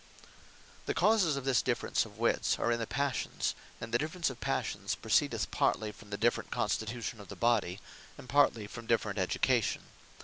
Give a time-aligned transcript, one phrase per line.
[0.87, 4.41] The causes of this difference of Witts, are in the Passions: and the difference of
[4.41, 7.79] Passions, proceedeth partly from the different Constitution of the body,
[8.17, 9.83] and partly from different Education.